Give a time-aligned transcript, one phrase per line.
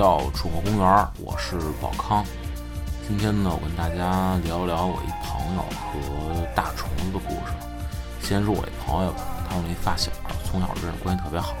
[0.00, 2.24] 到楚河公园，我是宝康。
[3.06, 7.52] 今天呢，我跟大家聊聊我一朋友和大虫子的故事。
[8.22, 10.10] 先说我一朋友吧，他是我一发小，
[10.42, 11.54] 从小认识，关系特别好。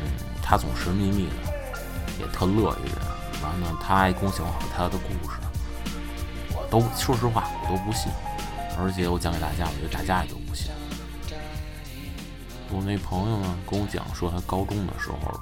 [0.00, 0.08] 嗯，
[0.42, 2.96] 他总神秘秘的，也特乐意人。
[3.42, 5.36] 完了，他还跟我讲他的故事，
[6.56, 8.10] 我都说实话，我都不信。
[8.78, 10.70] 而且我讲给大家，我觉得大家也都不信。
[12.70, 15.38] 我那朋友呢，跟我讲说，他高中的时候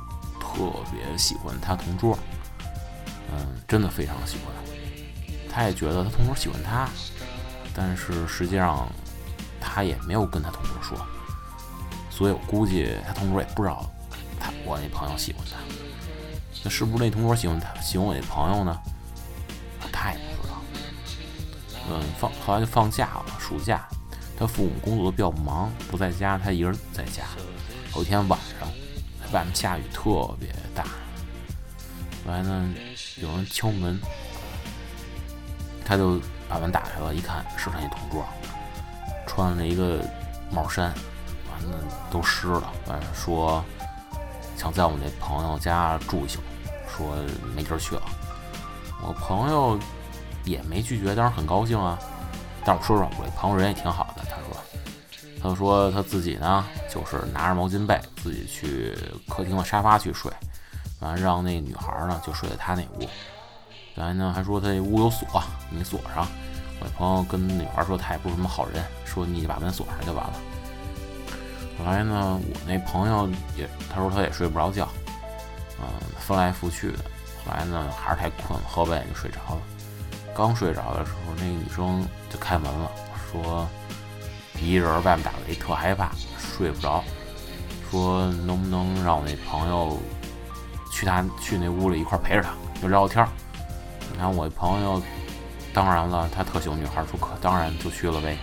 [0.52, 2.18] 特别喜欢他同桌，
[3.32, 4.46] 嗯，真的非常喜欢。
[5.48, 6.88] 他也觉得他同桌喜欢他，
[7.74, 8.88] 但是实际上
[9.60, 10.98] 他也没有跟他同桌说，
[12.10, 13.88] 所以我估计他同桌也不知道
[14.38, 15.56] 他我那朋友喜欢他。
[16.62, 18.78] 那是不是那同桌喜欢他，喜欢我那朋友呢？
[19.92, 20.56] 他也不知道。
[21.90, 23.88] 嗯，放后来就放假了，暑假。
[24.38, 27.24] 他父母工作比较忙，不在家，他一个人在家。
[27.94, 28.68] 有一天晚上，
[29.32, 30.84] 外面下雨特别大。
[32.24, 32.74] 后来呢，
[33.16, 33.98] 有人敲门，
[35.84, 38.24] 他就把门打开了，一看是他一同桌，
[39.26, 40.04] 穿了一个
[40.50, 40.92] 帽衫，
[41.50, 41.78] 完了
[42.10, 42.72] 都湿了。
[42.86, 43.64] 完了说
[44.56, 46.40] 想在我那朋友家住一宿，
[46.88, 47.16] 说
[47.56, 48.02] 没地儿去了。
[49.02, 49.78] 我朋友
[50.44, 51.98] 也没拒绝，当然很高兴啊。
[52.64, 54.24] 但我说实话，我朋友人也挺好的。
[54.24, 54.62] 他说，
[55.42, 58.94] 他说他自己呢，就是拿着毛巾被，自己去
[59.28, 60.30] 客厅的沙发去睡，
[60.98, 63.08] 完了让那女孩呢就睡在他那屋。
[63.94, 65.26] 来呢还说他那屋有锁，
[65.70, 66.26] 你锁上。
[66.82, 70.32] 我朋友跟女孩说他也不是什么好人，说你把门锁上就完了。
[71.78, 74.88] 后来呢，我那朋友也他说他也睡不着觉，
[75.78, 75.86] 嗯，
[76.18, 76.98] 翻来覆去的。
[77.44, 79.60] 后来呢还是太困了，后背就睡着了。
[80.34, 82.90] 刚睡着的时候，那个女生就开门了，
[83.30, 83.68] 说
[84.58, 86.12] 一人外面打雷，特害怕，
[86.60, 87.02] 睡不着，
[87.90, 89.96] 说能不能让我那朋友
[90.92, 92.50] 去他去那屋里一块陪着他，
[92.82, 93.26] 就聊聊天。
[94.12, 95.00] 你看我朋友，
[95.72, 98.36] 当然了，他特喜欢女孩，说可当然就去了呗。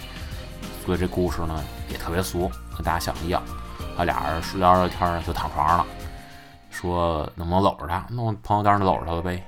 [0.84, 3.44] 所以这故事呢也特别俗，跟大家想的一样。
[3.96, 5.86] 他俩人聊聊天呢，就躺床上了，
[6.72, 8.04] 说能不能搂着他？
[8.10, 9.44] 那我朋友当然搂着他了呗。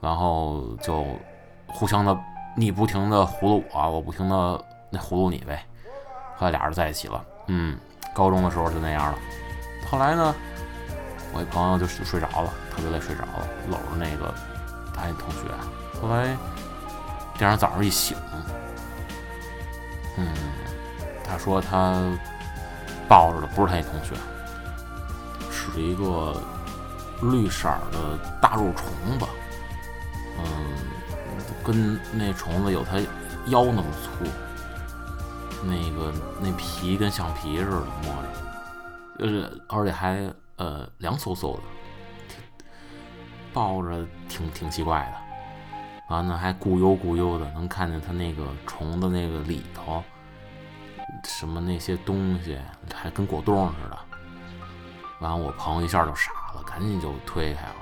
[0.00, 1.04] 然后就
[1.66, 2.16] 互相的，
[2.56, 5.64] 你不停的葫芦我，我不停的那葫芦你呗。
[6.36, 7.76] 后来俩人在一起了，嗯，
[8.14, 9.18] 高中的时候就那样了。
[9.90, 10.34] 后来呢，
[11.32, 14.32] 我一朋友就睡着了，特别累睡着了，搂着那个
[14.94, 15.48] 他那同学。
[16.00, 16.36] 后来
[17.36, 18.16] 第二天早上一醒，
[20.16, 20.28] 嗯，
[21.24, 22.00] 他说他
[23.08, 24.14] 抱着的不是他那同学，
[25.50, 26.36] 是一个
[27.22, 29.26] 绿色的大肉虫子。
[30.38, 30.44] 嗯，
[31.64, 32.98] 跟那虫子有他
[33.46, 34.30] 腰那么粗，
[35.64, 41.62] 那个那皮跟橡皮似的摸着，呃，而且还呃凉飕飕的，
[43.52, 46.14] 抱着挺挺奇怪的。
[46.14, 50.02] 完了还咕悠咕悠的，能看见它那个虫子那个里头
[51.24, 52.58] 什么那些东西，
[52.94, 53.98] 还跟果冻似的。
[55.20, 57.74] 完了我朋友一下就傻了，赶紧就推开了。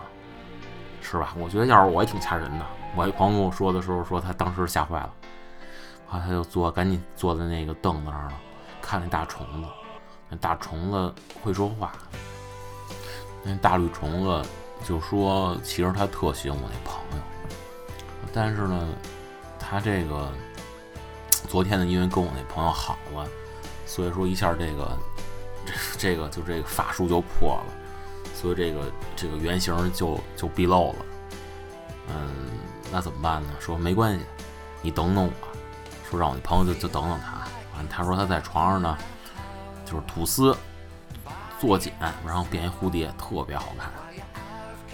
[1.03, 1.33] 是吧？
[1.39, 2.67] 我觉得要是我也挺吓人的。
[2.97, 5.13] 我一朋友跟我说的时候，说他当时吓坏了，
[6.09, 8.33] 后他就坐，赶紧坐在那个凳子上了，
[8.81, 9.69] 看那大虫子。
[10.29, 11.93] 那大虫子会说话，
[13.45, 14.49] 那大绿虫子
[14.85, 17.25] 就说，其实他特喜欢我那朋友，
[18.33, 18.89] 但是呢，
[19.59, 20.33] 他这个
[21.49, 23.27] 昨天呢，因为跟我那朋友好了，
[23.87, 24.99] 所以说一下这个
[25.65, 27.73] 这这个就这个法术就破了。
[28.35, 31.07] 所以这个这个原型就就毕露了，
[32.09, 32.51] 嗯，
[32.93, 33.49] 那怎么办呢？
[33.59, 34.25] 说没关系，
[34.83, 35.33] 你等等我，
[36.17, 37.39] 让我那朋友就就等等他。
[37.77, 38.97] 完，他说他在床上呢，
[39.85, 40.57] 就是吐丝
[41.61, 41.93] 做茧，
[42.27, 43.91] 然后变一蝴蝶，特别好看。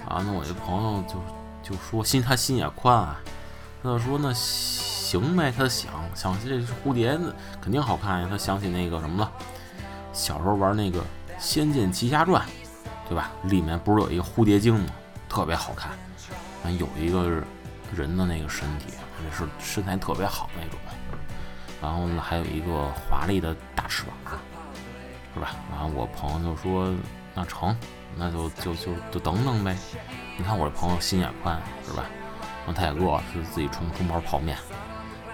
[0.09, 1.15] 啊，那我这朋友就
[1.63, 3.21] 就说心他心也宽啊，
[3.83, 7.19] 他就说那行呗，他想想这蝴蝶
[7.61, 9.33] 肯定好看呀，他想起那个什么了，
[10.13, 11.01] 小时候玩那个
[11.39, 12.43] 《仙剑奇侠传》。
[13.09, 13.31] 对吧？
[13.43, 14.87] 里面不是有一个蝴蝶精吗？
[15.29, 15.91] 特别好看。
[16.79, 17.29] 有一个
[17.95, 18.87] 人的那个身体，
[19.23, 20.79] 也是身材特别好那种。
[21.83, 24.39] 然后呢，还有一个华丽的大翅膀，
[25.35, 25.57] 是吧？
[25.69, 26.95] 然后我朋友就说
[27.35, 27.77] ：“那成，
[28.17, 29.77] 那就就就就等等呗。”
[30.39, 32.05] 你看我这朋友心眼宽，是吧？
[32.65, 34.57] 然后他也饿，是自己冲冲包泡面，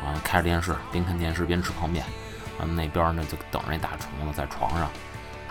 [0.02, 2.02] 完了开着电视，边看电视边吃泡面。
[2.58, 4.88] 完了那边呢就等着那大虫子在床上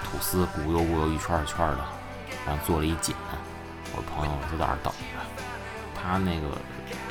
[0.03, 1.79] 吐丝，咕悠咕悠一圈一圈的。
[2.45, 3.15] 然后做了一茧，
[3.95, 5.19] 我朋友就在那等着。
[5.93, 6.57] 他那个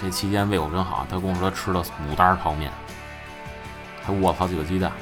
[0.00, 2.72] 这期间胃口真好，他跟我说吃了五袋泡面，
[4.06, 4.92] 还卧了好几个鸡蛋，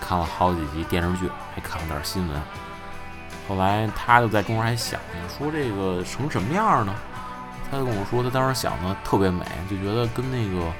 [0.00, 2.42] 看了好几集电视剧，还看了点新闻。
[3.48, 6.94] 后来他就在中间还想呢，说这个成什么样呢？
[7.70, 10.66] 他就跟我说，他当时想的特别美，就觉得跟那个《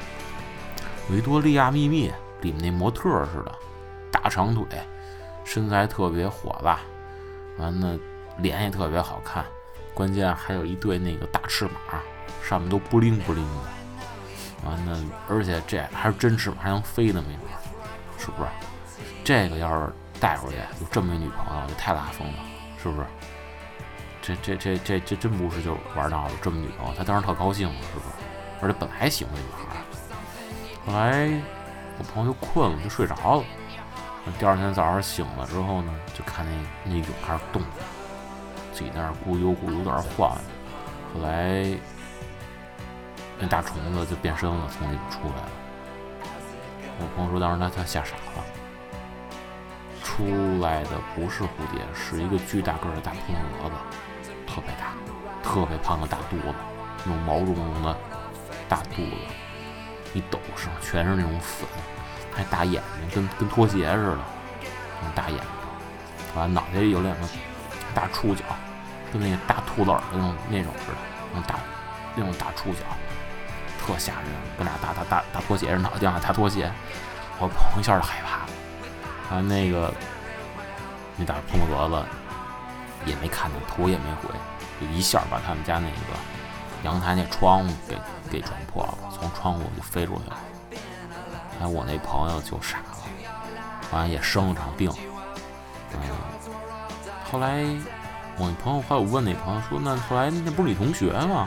[1.11, 2.11] 维多利亚秘密》
[2.43, 3.53] 里面那模特似的，
[4.13, 4.65] 大长腿，
[5.45, 6.79] 身材特别火辣，
[7.59, 7.99] 完了
[8.39, 9.45] 脸也特别好看，
[9.95, 12.01] 关键还有一对那个大翅膀，
[12.43, 13.71] 上面都不灵不灵的，
[14.67, 14.99] 完了，
[15.29, 17.47] 而且这还是真翅膀，还能飞呢，没准，
[18.19, 18.49] 是不是？
[19.25, 22.39] 这个要是带回去，有这么一女朋友，就太拉风了，
[22.83, 23.07] 是不是？
[24.23, 28.15] 这这这这这真不是就玩闹了，这么女朋友，他当时特高兴了，是不是？
[28.61, 29.77] 而且本来喜欢女孩，
[30.85, 31.31] 后来
[31.99, 33.45] 我朋友就困了，就睡着了。
[34.41, 37.63] 第二天早上醒了之后呢，就看那那蛹开始动，
[38.73, 40.37] 自己在那咕悠咕悠在那晃。
[41.15, 41.65] 后来
[43.39, 45.51] 那大虫子就变身了，从里面出来了。
[46.99, 48.45] 我朋友说当时他他吓傻了，
[50.03, 53.75] 出来的不是蝴蝶，是一个巨大个的大扑蛾子。
[54.47, 54.95] 特别大，
[55.43, 56.55] 特别胖的大肚子，
[57.05, 57.95] 那种毛茸茸的
[58.71, 59.13] 大肚子，
[60.15, 61.69] 一抖上全是那种粉，
[62.35, 64.19] 还大眼睛，跟跟拖鞋似的，
[65.03, 65.47] 那种大眼睛，
[66.35, 67.29] 完脑袋里有两个
[67.95, 68.47] 大触角，
[69.13, 70.99] 跟那个大兔子耳朵那种那种似的，
[71.35, 71.59] 那种大
[72.15, 72.81] 那种大触角，
[73.87, 74.25] 特吓人，
[74.59, 76.71] 跟俩大大大大拖鞋似的，脑袋上大拖鞋，
[77.39, 79.93] 我朋友一下就害怕了，啊那个
[81.17, 82.05] 那大胖蛾子。
[83.05, 84.29] 也没看见头也没回，
[84.81, 86.19] 就一下把他们家那个
[86.83, 87.97] 阳台那窗户给
[88.29, 90.37] 给撞破了，从窗户就飞出去了。
[91.61, 92.99] 哎，我那朋友就傻了，
[93.93, 94.91] 完了也生了场病。
[95.93, 96.01] 嗯，
[97.31, 97.65] 后来
[98.39, 101.47] 我那朋友还有问那朋友说，那后来那不是你同学吗？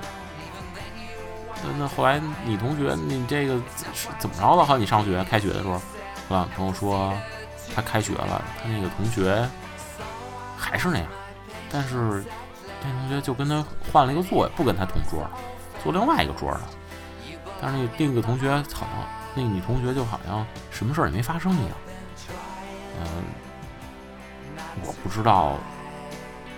[1.64, 3.56] 那那后来你同学你这个
[3.94, 4.66] 是怎么着了？
[4.66, 5.82] 好，你上学开学的时候，
[6.30, 7.14] 我朋友说
[7.76, 9.48] 他开学了，他那个同学
[10.58, 11.08] 还是那样。
[11.72, 12.24] 但是
[12.84, 15.30] 那同学就跟他换了一个座位，不跟他同桌，
[15.84, 16.62] 坐另外一个桌了。
[17.62, 18.90] 但是那个另一个同学好像
[19.36, 21.76] 那女同学就好像什么事儿也没发生一样。
[23.02, 23.24] 嗯，
[24.86, 25.58] 我不知道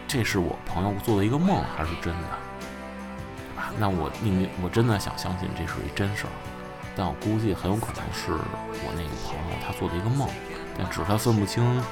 [0.07, 2.27] 这是我朋友做的一个梦还是真的，
[3.79, 6.33] 那我宁愿我真的想相信这是一真事儿，
[6.95, 10.27] 但我估计很有可能是我那个朋友他做的一个梦，
[10.77, 11.83] 但只是他分不清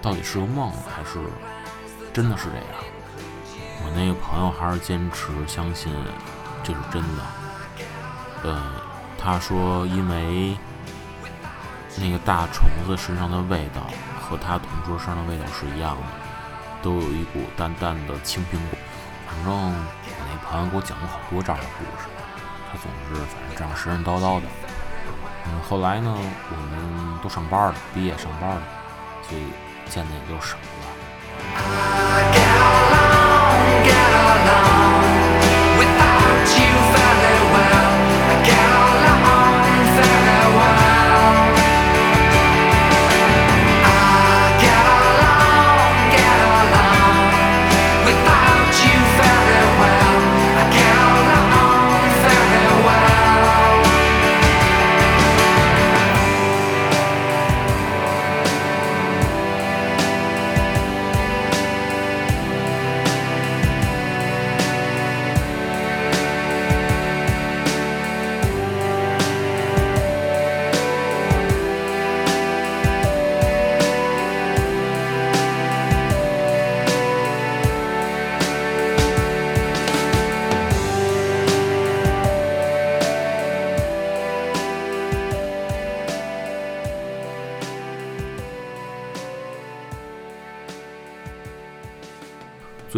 [0.00, 1.20] 到底是个梦还是。
[2.10, 2.64] 真的是这样，
[3.84, 5.92] 我那个朋友还是坚持相信
[6.64, 7.22] 这是真的。
[8.42, 8.72] 呃，
[9.16, 10.56] 他说，因为
[11.96, 13.82] 那个大虫子身上的味道
[14.20, 16.02] 和他同桌身上的味道是一样的，
[16.82, 18.78] 都有一股淡淡的青苹果。
[19.28, 19.86] 反正
[20.50, 22.08] 好像给我讲过好多这样的故事，
[22.72, 24.46] 他总是反正这样神神叨叨的。
[25.46, 28.62] 嗯，后来呢，我们都上班了，毕业上班了，
[29.28, 29.42] 所以
[29.90, 32.07] 见的也就少了。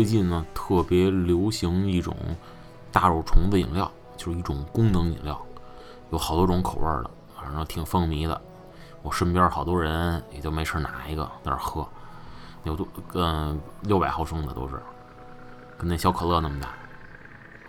[0.00, 2.16] 最近呢，特别流行一种
[2.90, 5.38] 大肉虫子饮料，就是一种功能饮料，
[6.10, 8.40] 有好多种口味的，反正挺风靡的。
[9.02, 11.86] 我身边好多人也就没事拿一个在那喝，
[12.64, 14.80] 有多嗯六百毫升的都是，
[15.76, 16.70] 跟那小可乐那么大。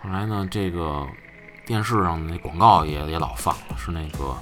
[0.02, 1.06] 后来呢，这个
[1.66, 4.34] 电视上那广告也也老放，是那个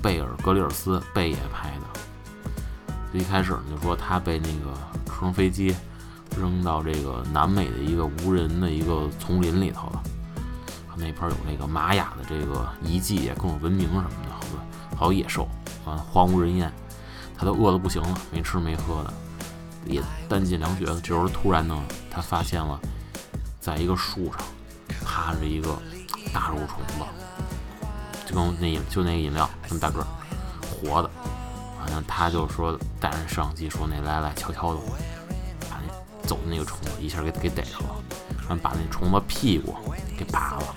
[0.00, 3.18] 贝尔格里尔斯贝爷拍的。
[3.18, 4.72] 一开始呢，就说他被那个
[5.04, 5.74] 直升飞机。
[6.38, 10.02] 扔到这个南美的一个无人的一个丛林里头了，
[10.96, 15.48] 那边有那个玛雅的这个遗迹，各种文明什么的，好多好多野兽
[15.84, 16.72] 啊，荒无人烟，
[17.36, 19.12] 他都饿得不行了，没吃没喝的，
[19.84, 21.00] 也弹尽粮绝了。
[21.00, 21.76] 这时候突然呢，
[22.10, 22.78] 他发现了，
[23.60, 24.36] 在一个树上
[25.04, 25.76] 趴着一个
[26.32, 27.04] 大肉虫子，
[28.26, 30.06] 就跟那就那个饮料那么大个，
[30.70, 31.10] 活的。
[31.80, 34.80] 完了，他就说带着摄像机说：“那来来，悄悄的。”
[36.32, 37.94] 走那个虫子，一下给给逮着了，
[38.48, 39.76] 完把那虫子屁股
[40.16, 40.74] 给拔了，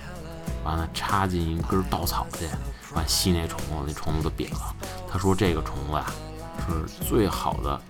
[0.62, 2.46] 完了插进一根稻草去，
[2.94, 4.76] 完吸那虫子，那虫子都瘪了。
[5.10, 6.04] 他说这个虫子呀
[6.60, 7.80] 是最好的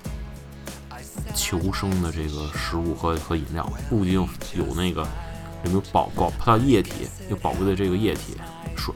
[1.35, 8.37] 求生的这个食物和和饮料，不仅有有那个里面有宝宝它的液体，有宝贵的这个液体
[8.77, 8.95] 水，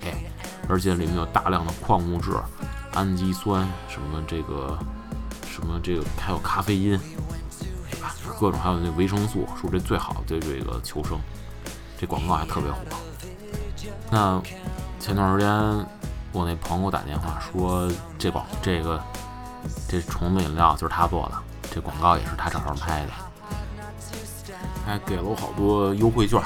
[0.68, 2.30] 而且里面有大量的矿物质、
[2.92, 4.78] 氨基酸什么这个。
[5.52, 6.98] 什么这个还有咖啡因，
[8.38, 11.18] 各种还有那维生素，说这最好对这个求生，
[11.98, 12.78] 这广告还特别火。
[14.10, 14.40] 那
[14.98, 15.50] 前段时间
[16.32, 19.00] 我那朋友打电话说，这广这个
[19.88, 21.34] 这虫子饮料就是他做的，
[21.70, 23.12] 这广告也是他找人拍的，
[24.86, 26.40] 还给了我好多优惠券。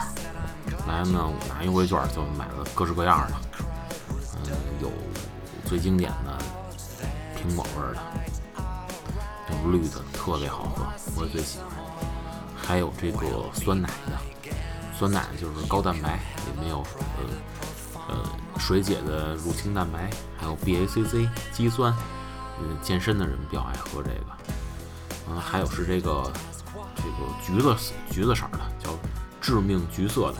[0.86, 3.34] 来呢，我拿优惠券就买了各式各样的，
[4.36, 4.90] 嗯，有
[5.64, 6.38] 最经典的
[7.36, 8.53] 苹果味的。
[9.70, 10.84] 绿的特别好喝，
[11.16, 11.68] 我最喜欢。
[12.56, 14.18] 还有这个酸奶的，
[14.98, 16.14] 酸奶就是高蛋白，
[16.46, 18.16] 里面有呃呃
[18.58, 21.94] 水解的乳清蛋白，还有 BACC 肌酸。
[22.58, 24.26] 嗯，健身的人比较爱喝这个。
[25.28, 26.32] 嗯，还有是这个
[26.96, 28.90] 这个橘子橘子色的，叫
[29.40, 30.36] 致命橘色的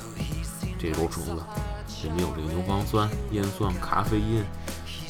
[0.79, 1.43] 这柔虫子，
[2.05, 4.45] 里面有这个牛磺酸、烟酸、咖啡因，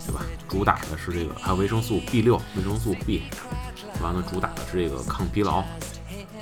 [0.07, 0.23] 对吧？
[0.49, 3.25] 主打的是这个，还有维生素 B 六、维生素 B。
[4.05, 5.65] 完了，主打的是这个抗疲劳，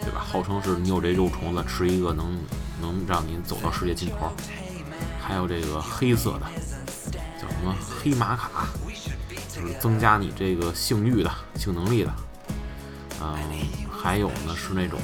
[0.01, 0.21] 对吧？
[0.21, 2.37] 号称是你有这肉虫子，吃一个能
[2.81, 4.31] 能让你走到世界尽头。
[5.21, 6.47] 还有这个黑色的，
[7.41, 8.67] 叫什么黑玛卡，
[9.49, 12.13] 就是增加你这个性欲的性能力的。
[13.21, 13.39] 嗯，
[13.89, 14.99] 还有呢是那种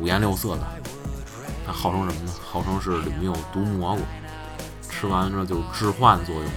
[0.00, 0.66] 五颜六色的，
[1.64, 2.32] 它号称什么呢？
[2.44, 4.02] 号称是里面有毒蘑菇，
[4.90, 6.50] 吃完了就是致幻作用的，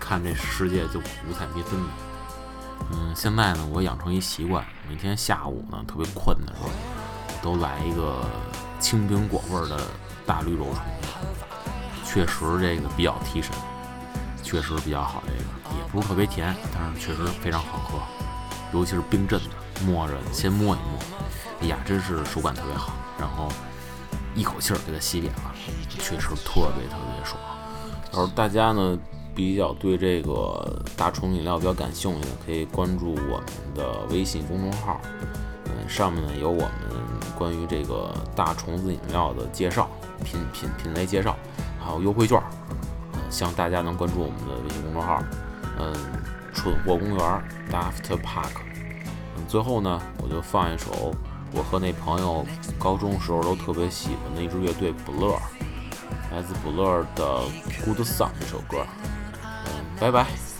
[0.00, 2.03] 看这世界就五彩缤纷的。
[2.92, 6.68] 嗯，现在呢，我养成一习惯，每天下午呢特别困的时候，
[7.42, 8.24] 都来一个
[8.78, 9.80] 青苹果味的
[10.26, 10.82] 大绿肉虫，
[12.04, 13.50] 确实这个比较提神，
[14.42, 15.22] 确实比较好。
[15.26, 15.38] 这个
[15.76, 17.98] 也不是特别甜，但是确实非常好喝，
[18.72, 20.98] 尤其是冰镇的，摸着先摸一摸，
[21.62, 23.48] 哎呀，真是手感特别好，然后
[24.34, 25.54] 一口气儿给它吸扁了，
[25.98, 27.40] 确实特别特别爽。
[28.12, 28.98] 要是大家呢？
[29.34, 35.00] 比较对这个大虫饮料比较感兴趣的，可以关注我们的微信公众号，
[35.66, 36.70] 嗯，上面呢有我们
[37.36, 39.88] 关于这个大虫子饮料的介绍、
[40.24, 41.36] 品品品类介绍，
[41.84, 42.40] 还有优惠券，
[43.14, 45.20] 嗯，希望大家能关注我们的微信公众号，
[45.80, 45.92] 嗯，
[46.54, 48.60] 蠢货公园 Daft Park，
[49.36, 51.12] 嗯，最后呢，我就放一首
[51.52, 52.46] 我和那朋友
[52.78, 55.38] 高中时候都特别喜欢的一支乐队 Blur，
[56.30, 57.42] 来自 Blur 的
[57.84, 58.86] Good Song 这首歌。
[60.04, 60.53] 拜拜。